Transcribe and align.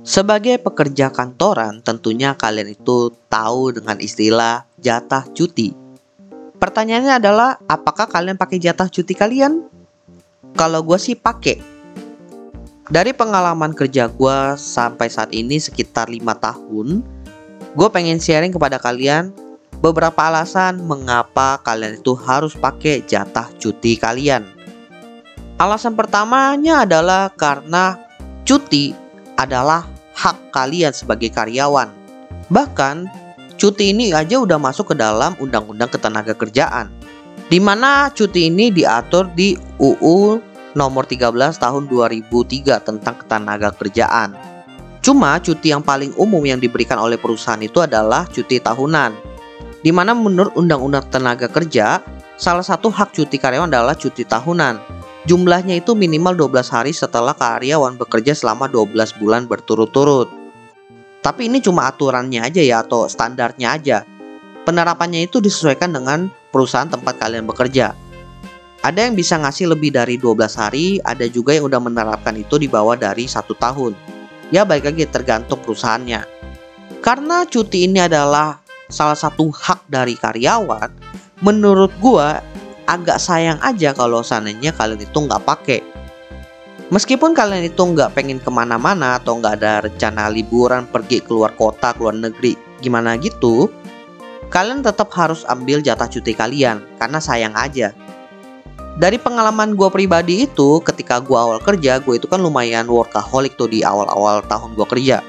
Sebagai 0.00 0.56
pekerja 0.56 1.12
kantoran, 1.12 1.84
tentunya 1.84 2.32
kalian 2.32 2.72
itu 2.72 3.12
tahu 3.28 3.76
dengan 3.76 4.00
istilah 4.00 4.64
jatah 4.80 5.28
cuti. 5.36 5.76
Pertanyaannya 6.56 7.20
adalah, 7.20 7.60
apakah 7.68 8.08
kalian 8.08 8.40
pakai 8.40 8.56
jatah 8.56 8.88
cuti 8.88 9.12
kalian? 9.12 9.60
Kalau 10.56 10.80
gue 10.80 10.96
sih 10.96 11.16
pakai. 11.16 11.60
Dari 12.88 13.12
pengalaman 13.12 13.76
kerja 13.76 14.08
gue 14.08 14.38
sampai 14.56 15.12
saat 15.12 15.36
ini 15.36 15.60
sekitar 15.60 16.08
lima 16.08 16.32
tahun, 16.32 17.04
gue 17.76 17.88
pengen 17.92 18.18
sharing 18.18 18.56
kepada 18.56 18.80
kalian 18.80 19.30
beberapa 19.84 20.26
alasan 20.26 20.80
mengapa 20.84 21.60
kalian 21.60 22.00
itu 22.00 22.16
harus 22.16 22.56
pakai 22.56 23.04
jatah 23.04 23.48
cuti 23.60 24.00
kalian. 24.00 24.48
Alasan 25.60 25.92
pertamanya 25.92 26.88
adalah 26.88 27.28
karena 27.32 28.00
cuti 28.48 28.99
adalah 29.40 29.88
hak 30.12 30.52
kalian 30.52 30.92
sebagai 30.92 31.32
karyawan. 31.32 31.88
Bahkan, 32.52 33.08
cuti 33.56 33.96
ini 33.96 34.12
aja 34.12 34.36
udah 34.36 34.60
masuk 34.60 34.92
ke 34.92 34.94
dalam 35.00 35.32
Undang-Undang 35.40 35.96
Ketenaga 35.96 36.36
Kerjaan. 36.36 36.92
Di 37.48 37.58
mana 37.58 38.12
cuti 38.12 38.52
ini 38.52 38.68
diatur 38.70 39.32
di 39.32 39.56
UU 39.80 40.38
nomor 40.78 41.02
13 41.08 41.58
tahun 41.58 41.90
2003 41.90 42.78
tentang 42.78 43.14
ketenaga 43.18 43.74
kerjaan. 43.74 44.38
Cuma 45.02 45.34
cuti 45.42 45.74
yang 45.74 45.82
paling 45.82 46.14
umum 46.14 46.44
yang 46.46 46.62
diberikan 46.62 47.00
oleh 47.02 47.18
perusahaan 47.18 47.58
itu 47.58 47.82
adalah 47.82 48.28
cuti 48.30 48.62
tahunan. 48.62 49.16
Di 49.82 49.90
mana 49.90 50.12
menurut 50.14 50.54
Undang-Undang 50.54 51.08
Tenaga 51.08 51.48
Kerja, 51.48 52.04
salah 52.36 52.62
satu 52.62 52.92
hak 52.92 53.16
cuti 53.16 53.40
karyawan 53.40 53.72
adalah 53.72 53.96
cuti 53.96 54.28
tahunan 54.28 54.99
Jumlahnya 55.30 55.78
itu 55.78 55.94
minimal 55.94 56.34
12 56.34 56.74
hari 56.74 56.90
setelah 56.90 57.38
karyawan 57.38 57.94
bekerja 57.94 58.34
selama 58.34 58.66
12 58.66 59.14
bulan 59.22 59.46
berturut-turut. 59.46 60.26
Tapi 61.22 61.46
ini 61.46 61.62
cuma 61.62 61.86
aturannya 61.86 62.42
aja 62.42 62.58
ya 62.58 62.82
atau 62.82 63.06
standarnya 63.06 63.78
aja. 63.78 64.02
Penerapannya 64.66 65.30
itu 65.30 65.38
disesuaikan 65.38 65.94
dengan 65.94 66.34
perusahaan 66.50 66.90
tempat 66.90 67.22
kalian 67.22 67.46
bekerja. 67.46 67.94
Ada 68.82 69.06
yang 69.06 69.14
bisa 69.14 69.38
ngasih 69.38 69.70
lebih 69.70 69.94
dari 69.94 70.18
12 70.18 70.50
hari, 70.58 70.98
ada 71.06 71.22
juga 71.30 71.54
yang 71.54 71.70
udah 71.70 71.78
menerapkan 71.78 72.34
itu 72.34 72.58
di 72.58 72.66
bawah 72.66 72.98
dari 72.98 73.30
satu 73.30 73.54
tahun. 73.54 73.94
Ya 74.50 74.66
baik 74.66 74.82
lagi 74.82 75.06
tergantung 75.06 75.62
perusahaannya. 75.62 76.26
Karena 77.06 77.46
cuti 77.46 77.86
ini 77.86 78.02
adalah 78.02 78.58
salah 78.90 79.14
satu 79.14 79.46
hak 79.54 79.86
dari 79.86 80.18
karyawan, 80.18 80.90
menurut 81.38 81.94
gua 82.02 82.42
agak 82.90 83.22
sayang 83.22 83.62
aja 83.62 83.94
kalau 83.94 84.18
seandainya 84.26 84.74
kalian 84.74 85.06
itu 85.06 85.14
nggak 85.14 85.46
pakai. 85.46 85.80
Meskipun 86.90 87.38
kalian 87.38 87.70
itu 87.70 87.78
nggak 87.78 88.18
pengen 88.18 88.42
ke 88.42 88.50
mana-mana 88.50 89.14
atau 89.22 89.38
nggak 89.38 89.62
ada 89.62 89.86
rencana 89.86 90.26
liburan 90.26 90.90
pergi 90.90 91.22
keluar 91.22 91.54
kota, 91.54 91.94
keluar 91.94 92.18
negeri, 92.18 92.58
gimana 92.82 93.14
gitu, 93.14 93.70
kalian 94.50 94.82
tetap 94.82 95.06
harus 95.14 95.46
ambil 95.46 95.78
jatah 95.78 96.10
cuti 96.10 96.34
kalian 96.34 96.82
karena 96.98 97.22
sayang 97.22 97.54
aja. 97.54 97.94
Dari 98.98 99.16
pengalaman 99.22 99.78
gue 99.78 99.86
pribadi 99.86 100.44
itu, 100.50 100.82
ketika 100.82 101.22
gue 101.22 101.38
awal 101.38 101.62
kerja, 101.62 102.02
gue 102.02 102.18
itu 102.18 102.26
kan 102.26 102.42
lumayan 102.42 102.90
workaholic 102.90 103.54
tuh 103.54 103.70
di 103.70 103.86
awal-awal 103.86 104.42
tahun 104.50 104.74
gue 104.74 104.84
kerja. 104.90 105.22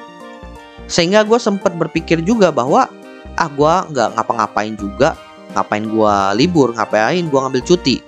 Sehingga 0.90 1.24
gue 1.24 1.38
sempat 1.38 1.78
berpikir 1.78 2.26
juga 2.26 2.50
bahwa 2.50 2.90
ah 3.38 3.48
gue 3.48 3.74
nggak 3.96 4.18
ngapa-ngapain 4.18 4.76
juga, 4.76 5.16
ngapain 5.54 5.86
gua 5.88 6.32
libur 6.36 6.74
ngapain 6.76 7.24
gua 7.28 7.48
ngambil 7.48 7.64
cuti 7.64 8.00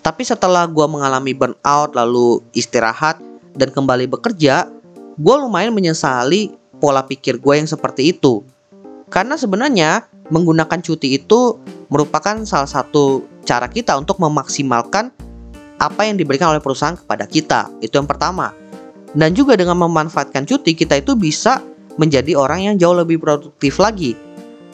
tapi 0.00 0.22
setelah 0.24 0.64
gua 0.64 0.88
mengalami 0.88 1.36
burnout 1.36 1.92
lalu 1.92 2.40
istirahat 2.56 3.20
dan 3.54 3.68
kembali 3.70 4.06
bekerja 4.08 4.70
gua 5.18 5.34
lumayan 5.42 5.74
menyesali 5.74 6.54
pola 6.80 7.04
pikir 7.04 7.36
gue 7.36 7.54
yang 7.60 7.68
seperti 7.68 8.16
itu 8.16 8.40
karena 9.12 9.36
sebenarnya 9.36 10.08
menggunakan 10.30 10.80
cuti 10.80 11.18
itu 11.18 11.58
merupakan 11.90 12.40
salah 12.46 12.70
satu 12.70 13.26
cara 13.42 13.66
kita 13.66 13.98
untuk 13.98 14.22
memaksimalkan 14.22 15.10
apa 15.82 16.06
yang 16.06 16.14
diberikan 16.14 16.54
oleh 16.54 16.62
perusahaan 16.62 16.94
kepada 16.94 17.26
kita. 17.26 17.66
Itu 17.82 17.98
yang 17.98 18.06
pertama. 18.06 18.54
Dan 19.10 19.34
juga 19.34 19.58
dengan 19.58 19.74
memanfaatkan 19.74 20.46
cuti, 20.46 20.78
kita 20.78 21.02
itu 21.02 21.18
bisa 21.18 21.58
menjadi 21.98 22.38
orang 22.38 22.70
yang 22.70 22.74
jauh 22.78 22.94
lebih 22.94 23.18
produktif 23.18 23.82
lagi. 23.82 24.14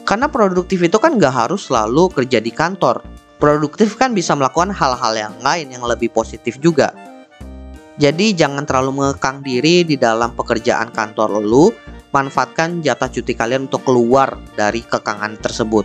Karena 0.07 0.31
produktif 0.31 0.79
itu 0.79 0.95
kan 1.03 1.19
nggak 1.19 1.35
harus 1.35 1.67
selalu 1.67 2.07
kerja 2.15 2.39
di 2.39 2.55
kantor. 2.55 3.03
Produktif 3.43 3.99
kan 3.99 4.15
bisa 4.15 4.31
melakukan 4.39 4.71
hal-hal 4.71 5.13
yang 5.19 5.35
lain 5.43 5.67
yang 5.67 5.83
lebih 5.83 6.07
positif 6.15 6.55
juga. 6.63 6.95
Jadi 7.99 8.31
jangan 8.31 8.63
terlalu 8.63 9.03
mengekang 9.03 9.43
diri 9.43 9.83
di 9.83 9.99
dalam 9.99 10.31
pekerjaan 10.31 10.95
kantor 10.95 11.43
lu, 11.43 11.75
manfaatkan 12.15 12.79
jatah 12.79 13.11
cuti 13.11 13.35
kalian 13.35 13.67
untuk 13.67 13.83
keluar 13.83 14.39
dari 14.55 14.79
kekangan 14.79 15.43
tersebut. 15.43 15.83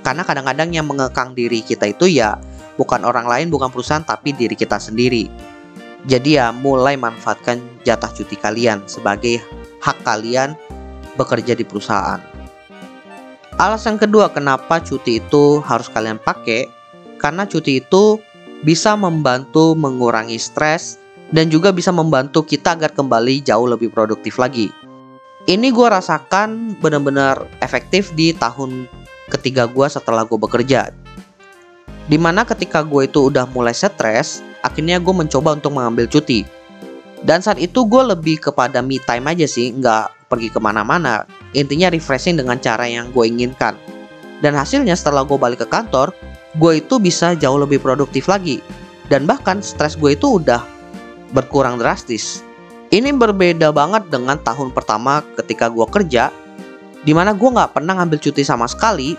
Karena 0.00 0.24
kadang-kadang 0.24 0.72
yang 0.72 0.88
mengekang 0.88 1.36
diri 1.36 1.60
kita 1.60 1.84
itu 1.84 2.08
ya 2.08 2.40
bukan 2.80 3.04
orang 3.04 3.28
lain, 3.28 3.52
bukan 3.52 3.68
perusahaan, 3.68 4.00
tapi 4.00 4.32
diri 4.32 4.56
kita 4.56 4.80
sendiri. 4.80 5.28
Jadi 6.08 6.40
ya 6.40 6.48
mulai 6.48 6.96
manfaatkan 6.96 7.60
jatah 7.84 8.08
cuti 8.08 8.40
kalian 8.40 8.88
sebagai 8.88 9.44
hak 9.84 10.00
kalian 10.00 10.56
bekerja 11.20 11.52
di 11.52 11.68
perusahaan. 11.68 12.29
Alasan 13.60 14.00
kedua 14.00 14.32
kenapa 14.32 14.80
cuti 14.80 15.20
itu 15.20 15.60
harus 15.60 15.92
kalian 15.92 16.16
pakai 16.16 16.64
karena 17.20 17.44
cuti 17.44 17.84
itu 17.84 18.16
bisa 18.64 18.96
membantu 18.96 19.76
mengurangi 19.76 20.40
stres 20.40 20.96
dan 21.28 21.52
juga 21.52 21.68
bisa 21.68 21.92
membantu 21.92 22.40
kita 22.40 22.72
agar 22.72 22.96
kembali 22.96 23.44
jauh 23.44 23.68
lebih 23.68 23.92
produktif 23.92 24.40
lagi. 24.40 24.72
Ini 25.44 25.76
gue 25.76 25.86
rasakan 25.92 26.80
benar-benar 26.80 27.44
efektif 27.60 28.16
di 28.16 28.32
tahun 28.32 28.88
ketiga 29.28 29.68
gue 29.68 29.84
setelah 29.92 30.24
gue 30.24 30.40
bekerja. 30.40 30.88
Di 32.08 32.16
mana 32.16 32.48
ketika 32.48 32.80
gue 32.80 33.12
itu 33.12 33.28
udah 33.28 33.44
mulai 33.52 33.76
stres, 33.76 34.40
akhirnya 34.64 34.96
gue 34.96 35.12
mencoba 35.12 35.52
untuk 35.60 35.76
mengambil 35.76 36.08
cuti. 36.08 36.48
Dan 37.20 37.44
saat 37.44 37.60
itu 37.60 37.84
gue 37.84 38.02
lebih 38.08 38.40
kepada 38.40 38.80
me 38.80 38.96
time 39.04 39.28
aja 39.28 39.44
sih, 39.44 39.68
nggak 39.76 40.32
pergi 40.32 40.48
ke 40.48 40.56
mana-mana. 40.56 41.28
Intinya 41.52 41.90
refreshing 41.90 42.38
dengan 42.38 42.58
cara 42.62 42.86
yang 42.86 43.10
gue 43.10 43.24
inginkan. 43.26 43.74
Dan 44.40 44.56
hasilnya 44.56 44.96
setelah 44.96 45.26
gue 45.26 45.36
balik 45.36 45.66
ke 45.66 45.68
kantor, 45.68 46.14
gue 46.56 46.72
itu 46.80 46.96
bisa 47.02 47.36
jauh 47.36 47.58
lebih 47.60 47.82
produktif 47.82 48.30
lagi. 48.30 48.62
Dan 49.10 49.26
bahkan 49.26 49.58
stres 49.60 49.98
gue 49.98 50.14
itu 50.14 50.38
udah 50.38 50.62
berkurang 51.34 51.76
drastis. 51.76 52.46
Ini 52.90 53.14
berbeda 53.14 53.70
banget 53.70 54.10
dengan 54.10 54.38
tahun 54.42 54.74
pertama 54.74 55.22
ketika 55.38 55.70
gue 55.70 55.86
kerja, 55.86 56.30
di 57.06 57.14
mana 57.14 57.34
gue 57.34 57.46
nggak 57.46 57.74
pernah 57.78 57.98
ngambil 57.98 58.18
cuti 58.18 58.42
sama 58.42 58.66
sekali, 58.66 59.14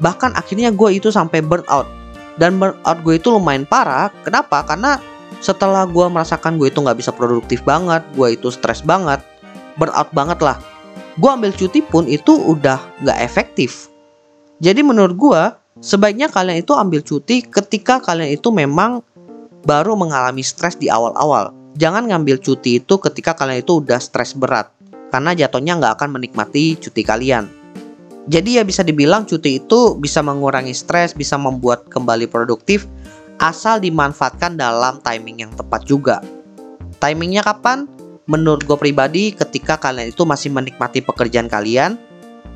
bahkan 0.00 0.32
akhirnya 0.36 0.68
gue 0.72 1.00
itu 1.00 1.08
sampai 1.08 1.40
burnout. 1.40 1.88
Dan 2.36 2.60
burnout 2.60 2.98
gue 3.00 3.16
itu 3.16 3.32
lumayan 3.32 3.64
parah, 3.64 4.12
kenapa? 4.20 4.60
Karena 4.68 5.00
setelah 5.40 5.84
gue 5.84 6.06
merasakan 6.08 6.56
gue 6.56 6.68
itu 6.72 6.80
nggak 6.80 6.98
bisa 6.98 7.12
produktif 7.12 7.60
banget 7.66 8.00
gue 8.16 8.28
itu 8.38 8.48
stres 8.48 8.80
banget 8.80 9.20
burnout 9.76 10.08
banget 10.16 10.38
lah 10.40 10.56
gue 11.16 11.30
ambil 11.30 11.52
cuti 11.52 11.80
pun 11.80 12.04
itu 12.04 12.32
udah 12.32 12.80
nggak 13.02 13.18
efektif 13.24 13.88
jadi 14.60 14.80
menurut 14.84 15.16
gue 15.16 15.42
sebaiknya 15.80 16.28
kalian 16.32 16.64
itu 16.64 16.72
ambil 16.72 17.00
cuti 17.00 17.44
ketika 17.44 18.00
kalian 18.00 18.36
itu 18.36 18.48
memang 18.52 19.00
baru 19.66 19.96
mengalami 19.98 20.44
stres 20.44 20.76
di 20.76 20.92
awal-awal 20.92 21.52
jangan 21.76 22.08
ngambil 22.08 22.40
cuti 22.40 22.80
itu 22.80 22.94
ketika 23.00 23.36
kalian 23.36 23.64
itu 23.64 23.80
udah 23.80 24.00
stres 24.00 24.36
berat 24.36 24.72
karena 25.12 25.32
jatuhnya 25.32 25.76
nggak 25.80 25.92
akan 26.00 26.20
menikmati 26.20 26.76
cuti 26.76 27.02
kalian 27.04 27.48
jadi 28.26 28.60
ya 28.60 28.62
bisa 28.66 28.82
dibilang 28.82 29.22
cuti 29.22 29.62
itu 29.62 29.94
bisa 29.94 30.18
mengurangi 30.18 30.74
stres, 30.74 31.14
bisa 31.14 31.38
membuat 31.38 31.86
kembali 31.86 32.26
produktif, 32.26 32.82
asal 33.38 33.78
dimanfaatkan 33.78 34.58
dalam 34.58 34.98
timing 34.98 35.46
yang 35.46 35.52
tepat 35.54 35.86
juga. 35.86 36.18
Timingnya 36.98 37.46
kapan? 37.46 37.86
Menurut 38.26 38.66
gue 38.66 38.74
pribadi, 38.74 39.30
ketika 39.30 39.78
kalian 39.78 40.10
itu 40.10 40.26
masih 40.26 40.50
menikmati 40.50 40.98
pekerjaan 40.98 41.46
kalian, 41.46 41.94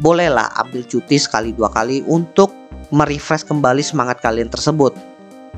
bolehlah 0.02 0.50
ambil 0.58 0.82
cuti 0.82 1.14
sekali 1.14 1.54
dua 1.54 1.70
kali 1.70 2.02
untuk 2.10 2.50
merefresh 2.90 3.46
kembali 3.46 3.78
semangat 3.78 4.18
kalian 4.18 4.50
tersebut. 4.50 4.98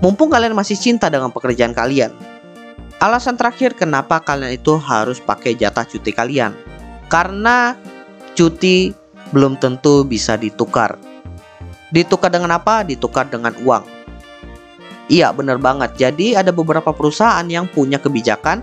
Mumpung 0.04 0.28
kalian 0.28 0.52
masih 0.52 0.76
cinta 0.76 1.08
dengan 1.08 1.32
pekerjaan 1.32 1.72
kalian. 1.72 2.12
Alasan 3.00 3.40
terakhir 3.40 3.72
kenapa 3.72 4.20
kalian 4.20 4.52
itu 4.52 4.76
harus 4.76 5.16
pakai 5.16 5.56
jatah 5.56 5.88
cuti 5.88 6.12
kalian. 6.12 6.52
Karena 7.08 7.72
cuti 8.36 8.92
belum 9.32 9.56
tentu 9.56 10.04
bisa 10.04 10.36
ditukar. 10.36 11.00
Ditukar 11.88 12.28
dengan 12.28 12.60
apa? 12.60 12.84
Ditukar 12.84 13.32
dengan 13.32 13.56
uang. 13.64 13.84
Iya 15.08 15.32
bener 15.32 15.56
banget. 15.56 15.96
Jadi 15.96 16.36
ada 16.36 16.52
beberapa 16.52 16.92
perusahaan 16.92 17.44
yang 17.48 17.64
punya 17.64 17.96
kebijakan 17.96 18.60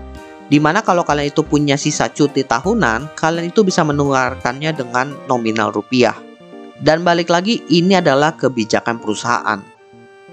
di 0.50 0.58
mana 0.58 0.82
kalau 0.82 1.06
kalian 1.06 1.30
itu 1.30 1.46
punya 1.46 1.78
sisa 1.78 2.10
cuti 2.10 2.42
tahunan, 2.42 3.14
kalian 3.14 3.54
itu 3.54 3.62
bisa 3.62 3.86
menukarkannya 3.86 4.74
dengan 4.74 5.14
nominal 5.30 5.70
rupiah. 5.70 6.18
Dan 6.82 7.06
balik 7.06 7.30
lagi, 7.30 7.62
ini 7.70 7.94
adalah 7.94 8.34
kebijakan 8.34 8.98
perusahaan. 8.98 9.62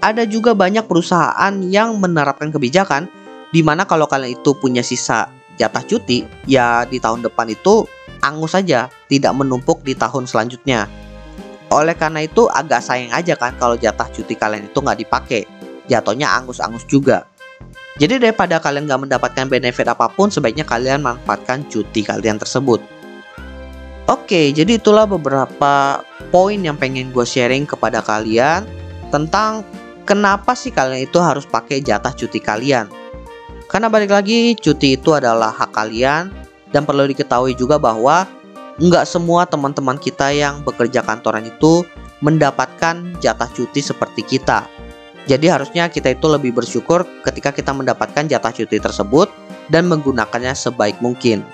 Ada 0.02 0.26
juga 0.26 0.58
banyak 0.58 0.90
perusahaan 0.90 1.54
yang 1.62 2.02
menerapkan 2.02 2.50
kebijakan 2.50 3.06
di 3.54 3.62
mana 3.62 3.86
kalau 3.86 4.10
kalian 4.10 4.42
itu 4.42 4.58
punya 4.58 4.82
sisa 4.82 5.30
jatah 5.54 5.86
cuti, 5.86 6.26
ya 6.50 6.82
di 6.82 6.98
tahun 6.98 7.22
depan 7.22 7.54
itu 7.54 7.86
angus 8.18 8.58
saja, 8.58 8.90
tidak 9.06 9.38
menumpuk 9.38 9.86
di 9.86 9.94
tahun 9.94 10.26
selanjutnya. 10.26 10.90
Oleh 11.68 11.94
karena 11.94 12.24
itu 12.24 12.48
agak 12.48 12.80
sayang 12.80 13.12
aja 13.12 13.36
kan 13.36 13.52
kalau 13.60 13.76
jatah 13.76 14.08
cuti 14.10 14.34
kalian 14.34 14.66
itu 14.66 14.78
nggak 14.82 14.98
dipakai. 14.98 15.46
Jatuhnya 15.86 16.32
angus-angus 16.32 16.88
juga. 16.88 17.27
Jadi 17.98 18.22
daripada 18.22 18.62
kalian 18.62 18.86
nggak 18.86 19.02
mendapatkan 19.10 19.46
benefit 19.50 19.90
apa 19.90 20.06
pun, 20.06 20.30
sebaiknya 20.30 20.62
kalian 20.62 21.02
manfaatkan 21.02 21.66
cuti 21.66 22.06
kalian 22.06 22.38
tersebut. 22.38 22.78
Oke, 24.08 24.54
jadi 24.54 24.78
itulah 24.78 25.04
beberapa 25.04 26.00
poin 26.30 26.56
yang 26.56 26.78
pengen 26.78 27.10
gue 27.10 27.26
sharing 27.26 27.68
kepada 27.68 28.00
kalian 28.00 28.64
tentang 29.10 29.66
kenapa 30.08 30.56
sih 30.56 30.72
kalian 30.72 31.04
itu 31.04 31.20
harus 31.20 31.44
pakai 31.44 31.84
jatah 31.84 32.14
cuti 32.14 32.40
kalian. 32.40 32.88
Karena 33.68 33.92
balik 33.92 34.14
lagi, 34.14 34.56
cuti 34.56 34.96
itu 34.96 35.12
adalah 35.12 35.52
hak 35.52 35.76
kalian 35.76 36.32
dan 36.72 36.88
perlu 36.88 37.04
diketahui 37.04 37.52
juga 37.52 37.76
bahwa 37.76 38.24
nggak 38.80 39.04
semua 39.04 39.44
teman-teman 39.44 40.00
kita 40.00 40.32
yang 40.32 40.62
bekerja 40.64 41.04
kantoran 41.04 41.44
itu 41.44 41.84
mendapatkan 42.24 43.18
jatah 43.20 43.50
cuti 43.52 43.82
seperti 43.82 44.22
kita. 44.24 44.77
Jadi 45.28 45.46
harusnya 45.52 45.92
kita 45.92 46.16
itu 46.16 46.24
lebih 46.24 46.56
bersyukur 46.56 47.04
ketika 47.20 47.52
kita 47.52 47.76
mendapatkan 47.76 48.24
jatah 48.24 48.48
cuti 48.48 48.80
tersebut 48.80 49.28
dan 49.68 49.84
menggunakannya 49.84 50.56
sebaik 50.56 50.96
mungkin. 51.04 51.44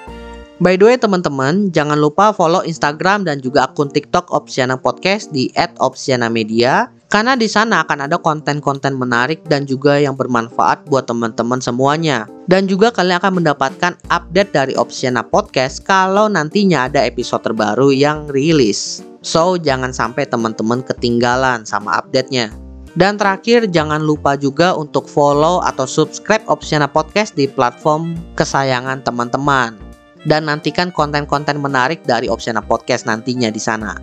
By 0.62 0.78
the 0.78 0.86
way 0.86 0.94
teman-teman, 0.94 1.74
jangan 1.74 1.98
lupa 1.98 2.30
follow 2.30 2.62
Instagram 2.62 3.26
dan 3.26 3.42
juga 3.42 3.66
akun 3.66 3.90
TikTok 3.90 4.30
Opsiana 4.30 4.78
Podcast 4.78 5.34
di 5.34 5.50
@opsianamedia 5.82 6.94
karena 7.10 7.34
di 7.34 7.50
sana 7.50 7.82
akan 7.82 8.06
ada 8.06 8.22
konten-konten 8.22 8.94
menarik 8.94 9.42
dan 9.50 9.66
juga 9.66 9.98
yang 9.98 10.14
bermanfaat 10.14 10.86
buat 10.86 11.10
teman-teman 11.10 11.58
semuanya. 11.58 12.30
Dan 12.46 12.70
juga 12.70 12.94
kalian 12.94 13.18
akan 13.18 13.42
mendapatkan 13.42 13.92
update 14.14 14.54
dari 14.54 14.74
Opsiana 14.78 15.26
Podcast 15.26 15.82
kalau 15.82 16.30
nantinya 16.30 16.86
ada 16.86 17.02
episode 17.02 17.42
terbaru 17.42 17.90
yang 17.90 18.30
rilis. 18.30 19.02
So, 19.26 19.58
jangan 19.58 19.90
sampai 19.90 20.30
teman-teman 20.30 20.86
ketinggalan 20.86 21.66
sama 21.66 21.98
update-nya. 21.98 22.63
Dan 22.94 23.18
terakhir, 23.18 23.66
jangan 23.74 23.98
lupa 23.98 24.38
juga 24.38 24.78
untuk 24.78 25.10
follow 25.10 25.58
atau 25.66 25.82
subscribe 25.82 26.46
Opsiana 26.46 26.86
Podcast 26.86 27.34
di 27.34 27.50
platform 27.50 28.14
kesayangan 28.38 29.02
teman-teman 29.02 29.74
dan 30.24 30.46
nantikan 30.46 30.94
konten-konten 30.94 31.60
menarik 31.60 32.06
dari 32.06 32.30
Opsiana 32.30 32.62
Podcast 32.62 33.04
nantinya 33.04 33.50
di 33.50 33.58
sana. 33.58 33.98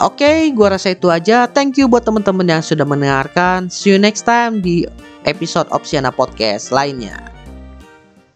Oke, 0.00 0.24
okay, 0.24 0.38
gua 0.56 0.76
rasa 0.76 0.96
itu 0.96 1.12
aja. 1.12 1.44
Thank 1.44 1.76
you 1.76 1.84
buat 1.84 2.04
teman-teman 2.04 2.48
yang 2.48 2.64
sudah 2.64 2.84
mendengarkan. 2.84 3.68
See 3.68 3.92
you 3.92 4.00
next 4.00 4.24
time 4.24 4.64
di 4.64 4.88
episode 5.28 5.68
Opsiana 5.68 6.08
Podcast 6.08 6.72
lainnya. 6.72 7.41